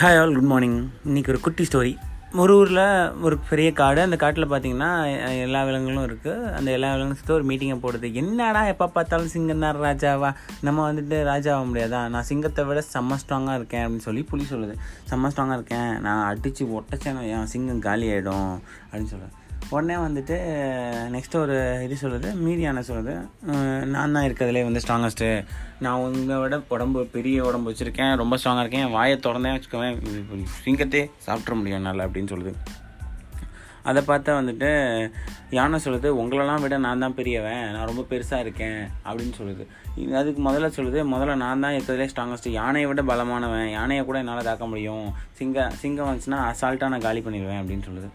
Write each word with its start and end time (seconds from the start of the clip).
Hi 0.00 0.16
all 0.18 0.34
good 0.34 0.50
morning 0.50 0.76
இன்றைக்கி 1.08 1.30
ஒரு 1.32 1.38
குட்டி 1.44 1.62
ஸ்டோரி 1.68 1.92
ஒரு 2.40 2.52
ஊரில் 2.58 2.82
ஒரு 3.26 3.36
பெரிய 3.48 3.68
காடு 3.80 4.00
அந்த 4.04 4.16
காட்டில் 4.22 4.46
பார்த்தீங்கன்னா 4.50 4.90
எல்லா 5.44 5.60
விலங்குகளும் 5.68 6.04
இருக்குது 6.08 6.52
அந்த 6.56 6.68
எல்லா 6.74 6.88
விலங்கும் 6.92 7.18
சுற்றி 7.20 7.34
ஒரு 7.36 7.46
மீட்டிங்கை 7.48 7.78
போடுது. 7.84 8.08
என்னடா 8.20 8.60
எப்போ 8.72 8.86
பார்த்தாலும் 8.96 9.32
சிங்கம் 9.32 9.64
தான் 9.64 9.80
ராஜாவா? 9.86 10.30
நம்ம 10.68 10.84
வந்துட்டு 10.90 11.18
ராஜாவாக 11.30 11.68
முடியாதா? 11.70 12.02
நான் 12.14 12.28
சிங்கத்தை 12.30 12.64
விட 12.68 12.84
செம்ம 12.94 13.18
ஸ்ட்ராங்காக 13.22 13.58
இருக்கேன் 13.60 13.84
அப்படின்னு 13.84 14.06
சொல்லி 14.08 14.22
புலி 14.30 14.46
சொல்லுது. 14.52 14.76
செம்ம 15.10 15.32
ஸ்ட்ராங்காக 15.34 15.58
இருக்கேன். 15.60 15.90
நான் 16.06 16.24
அடித்து 16.30 16.70
ஒட்டச்சேன 16.80 17.26
என் 17.34 17.52
சிங்கம் 17.54 17.84
காலி 17.88 18.08
ஆகிடும் 18.14 18.50
அப்படின்னு 18.88 19.12
சொல்லுது. 19.14 19.34
உடனே 19.70 19.96
வந்துட்டு 20.04 20.36
நெக்ஸ்ட்டு 21.14 21.40
ஒரு 21.44 21.56
இது 21.86 21.96
சொல்லுது 22.02 22.28
மீதியான 22.44 22.82
சொல்லுது 22.88 23.14
நான் 23.94 24.14
தான் 24.16 24.26
இருக்கிறதுலே 24.28 24.62
வந்து 24.66 24.82
ஸ்ட்ராங்கஸ்ட்டு 24.84 25.28
நான் 25.84 26.02
உங்களை 26.04 26.36
விட 26.42 26.56
உடம்பு 26.74 27.00
பெரிய 27.16 27.44
உடம்பு 27.48 27.70
வச்சுருக்கேன் 27.70 28.12
ரொம்ப 28.22 28.36
ஸ்ட்ராங்காக 28.38 28.64
இருக்கேன் 28.64 28.84
என் 28.86 28.96
வாயை 28.98 29.16
திறந்தேன் 29.26 29.56
வச்சுக்கோவேன் 29.56 29.98
சிங்கத்தே 30.64 31.02
சாப்பிட்ற 31.26 31.58
முடியும் 31.60 31.86
நல்லா 31.88 32.06
அப்படின்னு 32.06 32.32
சொல்லுது. 32.34 32.54
அதை 33.90 34.00
பார்த்தா 34.08 34.30
வந்துட்டு 34.38 34.70
யானை 35.58 35.78
சொல்லுது 35.84 36.08
உங்களெல்லாம் 36.20 36.62
விட 36.64 36.78
நான் 36.86 37.04
தான் 37.04 37.14
பெரியவன் 37.18 37.62
நான் 37.74 37.88
ரொம்ப 37.90 38.02
பெருசாக 38.10 38.44
இருக்கேன் 38.44 38.80
அப்படின்னு 39.06 39.34
சொல்லுது. 39.38 39.64
அதுக்கு 40.20 40.40
முதல்ல 40.48 40.68
சொல்லுது 40.78 40.98
முதல்ல 41.12 41.38
நான் 41.44 41.64
தான் 41.64 41.76
இருக்கிறதுலே 41.76 42.10
ஸ்ட்ராங்கஸ்ட்டு 42.12 42.56
யானையை 42.58 42.88
விட 42.90 43.02
பலமானவன் 43.12 43.68
யானையை 43.76 44.02
கூட 44.08 44.18
என்னால் 44.24 44.48
தாக்க 44.50 44.66
முடியும். 44.72 45.06
சிங்க 45.38 45.70
சிங்கம் 45.84 46.10
வந்துச்சுன்னா 46.10 46.42
அசால்ட்டாக 46.50 46.92
நான் 46.94 47.08
காலி 47.08 47.22
பண்ணிடுவேன் 47.28 47.62
அப்படின்னு 47.62 47.88
சொல்லுது. 47.90 48.10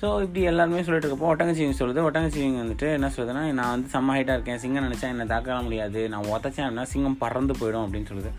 ஸோ 0.00 0.08
இப்படி 0.24 0.42
எல்லாருமே 0.50 0.82
சொல்லிட்டு 0.86 1.06
இருக்கப்போ 1.06 1.28
ஒட்டங்கச்சிவிங்க 1.30 1.76
சொல்லுது. 1.78 2.00
ஒட்டங்கச்சிவிங்க 2.08 2.60
வந்துட்டு 2.64 2.88
என்ன 2.96 3.08
சொல்லுதுன்னா 3.14 3.42
நான் 3.58 3.72
வந்து 3.74 3.88
செம்ம 3.94 4.14
ஹைட்டாக 4.16 4.36
இருக்கேன். 4.36 4.60
சிங்கம் 4.62 4.86
நினச்சா 4.86 5.06
என்னை 5.14 5.26
தாக்க 5.32 5.56
முடியாது. 5.66 6.00
நான் 6.12 6.28
உதச்சேன் 6.34 6.64
அப்படின்னா 6.66 6.84
சிங்கம் 6.92 7.18
பறந்து 7.22 7.54
போயிடும் 7.60 7.84
அப்படின்னு 7.86 8.10
சொல்லுது. 8.10 8.30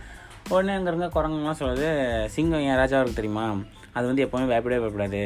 உடனே 0.54 0.74
அங்கே 0.78 0.90
இருக்க 0.92 1.08
குரங்குலாம் 1.16 1.60
சொல்லுது 1.62 1.88
சிங்கம் 2.36 2.66
என் 2.68 2.80
ராஜாவுக்கு 2.82 3.20
தெரியுமா? 3.20 3.46
அது 3.98 4.06
வந்து 4.12 4.24
எப்போவுமே 4.26 4.48
பயப்படவே 4.52 4.82
பயப்படாது. 4.86 5.24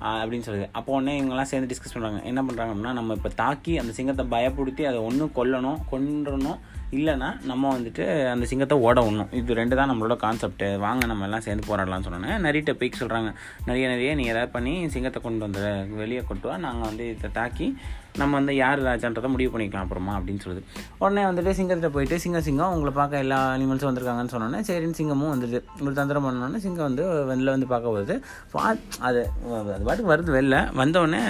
அப்படின்னு 0.00 0.46
சொல்லுது 0.48 0.66
அப்போ 0.72 0.90
உடனே 0.96 1.14
இவங்கெல்லாம் 1.20 1.50
சேர்ந்து 1.52 1.70
டிஸ்கஸ் 1.72 1.94
பண்ணுறாங்க 1.94 2.20
என்ன 2.30 2.40
பண்ணுறாங்க 2.42 2.72
அப்படின்னா 2.72 2.92
நம்ம 2.98 3.14
இப்போ 3.18 3.30
தாக்கி 3.42 3.72
அந்த 3.78 3.92
சிங்கத்தை 3.98 4.26
பயப்படுத்தி 4.34 4.84
அதை 4.90 5.00
ஒன்றும் 5.08 5.32
கொல்லணும் 5.38 5.80
கொன்றணும். 5.92 6.60
இல்லைன்னா 6.98 7.28
நம்ம 7.48 7.64
வந்துட்டு 7.74 8.04
அந்த 8.30 8.44
சிங்கத்தை 8.50 8.76
ஓட 8.86 8.96
விடணும். 9.06 9.32
இது 9.32 9.58
ரெண்டு 9.58 9.74
தான் 9.76 9.90
நம்மளோட 9.90 10.14
கான்செப்ட் 10.24 10.64
வாங்க 10.84 11.06
நம்ம 11.06 11.26
எல்லாம் 11.26 11.44
சேர்ந்து 11.46 11.68
போராடலாம்னு 11.68 12.06
சொன்னோன்னே 12.06 12.38
நிறைய 12.46 12.74
பேய்க்கு 12.80 13.00
சொல்கிறாங்க 13.02 13.30
நிறைய 13.68 13.84
நிறைய 13.92 14.14
நீ 14.20 14.24
ஏதாவது 14.32 14.54
பண்ணி 14.56 14.74
சிங்கத்தை 14.94 15.20
கொண்டு 15.22 15.46
வந்து 15.46 15.62
வெளியே 16.00 16.22
கொட்டுவா 16.30 16.56
நாங்கள் 16.66 16.88
வந்து 16.90 17.06
இதை 17.14 17.30
தாக்கி 17.32 17.68
நம்ம 18.18 18.32
வந்து 18.38 18.54
யார் 18.56 18.80
ராஜான்றதை 18.86 19.28
முடிவு 19.32 19.50
பண்ணிக்கலாம் 19.52 19.84
அப்புறமா 19.86 20.12
அப்படின்னு 20.18 20.42
சொல்லுது. 20.44 20.62
உடனே 21.02 21.22
வந்துட்டு 21.28 21.52
சிங்கத்திட்ட 21.58 21.90
போயிட்டு 21.96 22.16
சிங்கம் 22.24 22.44
சிங்கம் 22.48 22.72
உங்களை 22.74 22.92
பார்க்க 22.98 23.22
எல்லா 23.24 23.38
அனிமல்ஸும் 23.56 23.90
வந்திருக்காங்கன்னு 23.90 24.32
சொன்னோன்னே 24.34 24.60
சரின்னு 24.68 24.98
சிங்கமும் 25.00 25.32
வந்துட்டு 25.34 25.58
ஒரு 25.84 25.94
தந்திரம் 26.00 26.26
பண்ணோன்னே 26.26 26.60
சிங்கம் 26.66 26.88
வந்து 26.88 27.04
வெளில 27.30 27.54
வந்து 27.56 27.68
பார்க்க 27.72 27.94
போகுது. 27.94 28.16
பா 28.54 28.64
அது 29.08 29.22
அது 29.60 29.84
பாட்டுக்கு 29.88 30.12
வருது 30.14 30.36
வெளில. 30.38 30.58
வந்தோடனே 30.80 31.22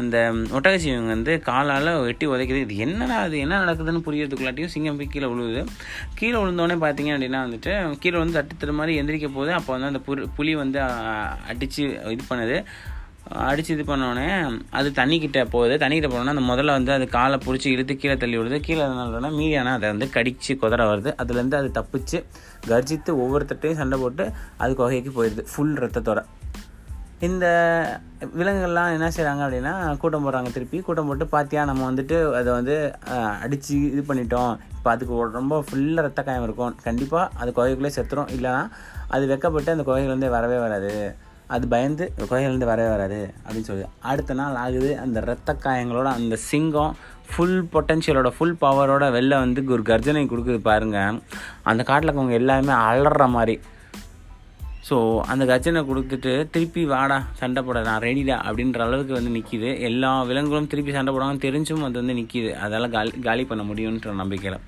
அந்த 0.00 0.16
ஒட்டகச்சிவங்க 0.56 1.12
வந்து 1.16 1.34
காலால் 1.50 1.92
வெட்டி 2.08 2.26
உதைக்குது. 2.34 2.62
இது 2.66 2.76
என்னடா 2.86 3.18
அது 3.26 3.36
என்ன 3.44 3.60
நடக்குதுன்னு 3.64 4.04
புரியறதுக்குள்ளாட்டியும் 4.08 4.74
சிங்கம் 4.76 4.98
போய் 5.00 5.12
கீழே 5.14 5.28
விழுவுது. 5.34 5.62
கீழே 6.20 6.36
விழுந்தோடனே 6.42 6.78
பார்த்தீங்க 6.86 7.12
அப்படின்னா 7.16 7.42
வந்துட்டு 7.46 7.72
கீழே 8.04 8.18
வந்து 8.22 8.38
தட்டு 8.38 8.54
தட்டு 8.54 8.78
மாதிரி 8.80 9.00
எந்திரிக்க 9.02 9.28
போகுது. 9.38 9.52
அப்போ 9.58 9.72
வந்து 9.76 9.90
அந்த 9.92 10.02
புலி 10.38 10.54
வந்து 10.64 10.80
அடித்து 11.52 11.84
இது 12.14 12.24
பண்ணுது. 12.32 12.58
அடித்து 13.48 13.74
இது 13.74 13.84
பண்ணோடனே 13.88 14.26
அது 14.78 14.88
தண்ணிக்கிட்ட 14.98 15.38
போகுது. 15.54 15.74
தண்ணிக்கிட்ட 15.82 16.08
போனோன்னா 16.12 16.34
அந்த 16.34 16.44
முதல்ல 16.52 16.76
வந்து 16.78 16.92
அது 16.92 17.08
காலை 17.08 17.38
பிடிச்சி 17.46 17.68
இழுத்து 17.74 17.96
கீழே 17.96 18.16
தள்ளி 18.16 18.36
விடுது. 18.38 18.58
கீழே 18.60 18.82
அதனால 18.86 19.30
மீடியானா 19.38 19.72
அதை 19.78 19.88
வந்து 19.92 20.08
கடிச்சு 20.16 20.52
குதிர 20.62 20.86
வருது. 20.90 21.12
அதுலேருந்து 21.22 21.58
அது 21.60 21.70
தப்பிச்சு 21.78 22.20
கர்ஜித்து 22.70 23.12
ஒவ்வொருத்தட்டையும் 23.22 23.80
சண்டை 23.80 23.98
போட்டு 23.98 24.26
அது 24.56 24.74
குகைக்கு 24.74 25.12
போயிடுது. 25.18 25.44
ஃபுல் 25.52 25.76
ரத்தத்தோட 25.84 26.22
இந்த 27.26 27.46
விலங்குகள்லாம் 28.38 28.94
என்ன 28.94 29.08
செய்கிறாங்க 29.16 29.42
அப்படின்னா 29.44 29.96
கூட்டம் 30.00 30.24
போடுறாங்க 30.24 30.50
திருப்பி. 30.52 30.78
கூட்டம் 30.86 31.06
போட்டு 31.08 31.26
பார்த்தியா 31.34 31.62
நம்ம 31.64 31.90
வந்துட்டு 31.90 32.16
அதை 32.40 32.50
வந்து 32.52 32.74
அடித்து 33.44 33.76
இது 33.92 34.02
பண்ணிட்டோம். 34.08 34.52
இப்போ 34.76 34.90
அதுக்கு 34.94 35.22
ரொம்ப 35.38 35.64
ஃபுல்லாக 35.68 36.06
ரத்த 36.06 36.22
காயம் 36.22 36.42
இருக்கும். 36.42 36.74
கண்டிப்பாக 36.86 37.30
அது 37.40 37.50
குகைக்குள்ளே 37.56 37.92
செத்துரும். 37.98 38.28
இல்லைனா 38.36 38.62
அது 39.08 39.24
வெக்கப்பட்டு 39.32 39.74
அந்த 39.76 39.86
குகைகள் 39.88 40.14
வந்து 40.16 40.30
வரவே 40.36 40.58
வராது. 40.64 40.92
அது 41.54 41.64
பயந்து 41.68 42.04
குகையிலேருந்து 42.18 42.70
வரவே 42.70 42.88
வராது 42.88 43.20
அப்படின்னு 43.44 43.68
சொல்லுது 43.68 43.88
அடுத்த 44.10 44.34
நாள் 44.34 44.56
ஆகுது 44.64 44.90
அந்த 45.04 45.20
ரத்த 45.20 45.56
காயங்களோட 45.64 46.08
அந்த 46.20 46.36
சிங்கம் 46.48 46.96
ஃபுல் 47.30 47.60
பொட்டன்ஷியலோட 47.72 48.30
ஃபுல் 48.36 48.58
பவரோட 48.60 49.04
வெளில 49.16 49.38
வந்து 49.44 49.62
ஒரு 49.76 49.82
கர்ஜனை 49.82 50.24
கொடுக்குது 50.26 50.60
பாருங்கள் 50.68 51.18
அந்த 51.70 51.82
காட்டில் 51.82 52.08
இருக்கவங்க 52.08 52.40
எல்லாருமே 52.40 52.74
அலற 52.88 53.26
மாதிரி. 53.36 53.56
ஸோ 54.88 54.96
அந்த 55.32 55.44
கர்ஜனை 55.50 55.80
கொடுத்துட்டு 55.86 56.32
திருப்பி 56.54 56.82
வாடா 56.92 57.16
சண்டை 57.38 57.60
போட 57.62 57.78
நான் 57.82 58.04
ரெடிடா 58.06 58.36
அப்படின்ற 58.48 58.80
அளவுக்கு 58.84 59.14
வந்து 59.18 59.32
நிற்கிது 59.36 59.70
எல்லா 59.88 60.10
விலங்குகளும் 60.28 60.68
திருப்பி 60.72 60.92
சண்டை 60.96 61.12
போடாமல் 61.14 61.44
தெரிஞ்சும் 61.46 61.84
அது 61.86 62.00
வந்து 62.02 62.18
நிற்கிது 62.20 62.50
அதெல்லாம் 62.64 62.94
காலி 62.96 63.12
காலி 63.28 63.44
பண்ண 63.44 63.64
முடியுன்ற 63.70 64.14
நம்பிக்கையில். 64.22 64.60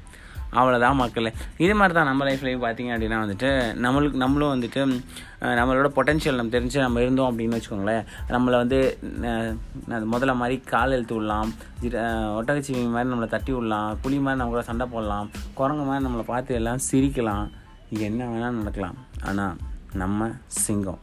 அவ்வளோதான் 0.59 0.98
மக்கள். 1.00 1.28
இது 1.64 1.75
மாதிரி 1.78 1.94
தான் 1.98 2.09
நம்ம 2.10 2.25
லைஃப்லேயும் 2.28 2.64
பார்த்தீங்க 2.64 2.92
அப்படின்னா 2.94 3.19
வந்துட்டு 3.25 3.50
நம்மளுக்கு 3.84 4.20
நம்மளும் 4.22 4.53
வந்துட்டு 4.54 4.81
நம்மளோட 5.60 5.88
பொட்டன்ஷியல் 5.97 6.38
நம்ம 6.41 6.54
தெரிஞ்சு 6.56 6.78
நம்ம 6.84 7.03
இருந்தோம் 7.04 7.31
அப்படின்னு 7.31 7.59
வச்சுக்கோங்களேன். 7.59 8.04
நம்மளை 8.34 8.56
வந்து 8.62 8.78
அது 9.97 10.04
முதல்ல 10.14 10.34
மாதிரி 10.42 10.56
கால் 10.72 10.94
எழுத்து 10.98 11.16
விடலாம். 11.16 11.50
ஒட்டகச்சிவி 12.38 12.84
மாதிரி 12.94 13.12
நம்மளை 13.14 13.28
தட்டி 13.34 13.53
விடலாம். 13.56 13.91
புளி 14.04 14.19
மாதிரி 14.25 14.41
நம்ம 14.42 14.53
கூட 14.54 14.64
சண்டை 14.70 14.88
போடலாம். 14.94 15.28
குரங்கு 15.60 15.87
மாதிரி 15.91 16.06
நம்மளை 16.08 16.26
பார்த்து 16.32 16.58
எல்லாம் 16.60 16.84
சிரிக்கலாம். 16.91 17.47
என்ன 18.08 18.22
வேணால் 18.32 18.58
நடக்கலாம். 18.62 18.98
ஆனால் 19.28 19.54
நம்ம 20.00 20.31
சிங்கம். 20.64 21.03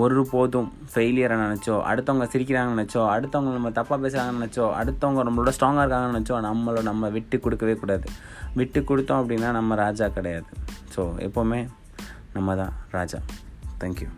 ஒரு 0.00 0.22
போதும் 0.30 0.68
ஃபெயிலியரை 0.92 1.36
நினச்சோ 1.42 1.74
அடுத்தவங்க 1.90 2.26
சிரிக்கிறாங்கன்னு 2.32 2.80
நினச்சோ 2.80 3.02
அடுத்தவங்க 3.14 3.52
நம்ம 3.56 3.70
தப்பாக 3.78 3.98
பேசுகிறாங்கன்னு 4.04 4.42
நினச்சோ 4.42 4.66
அடுத்தவங்க 4.80 5.22
நம்மளோட 5.28 5.52
ஸ்ட்ராங்காக 5.56 5.84
இருக்காங்கன்னு 5.84 6.18
நினச்சோ 6.18 6.38
நம்மளை 6.48 6.82
நம்ம 6.82 7.08
விட்டு 7.08 7.38
கொடுக்கவே 7.40 7.74
கூடாது. 7.74 8.08
விட்டு 8.54 8.80
கொடுத்தோம் 8.80 9.22
அப்படின்னா 9.22 9.50
நம்ம 9.50 9.74
ராஜா 9.84 10.08
கிடையாது. 10.08 10.50
ஸோ 10.96 11.02
எப்போவுமே 11.28 11.60
நம்ம 12.32 12.56
தான் 12.56 12.72
ராஜா. 12.90 13.20
தேங்க்யூ 13.80 14.08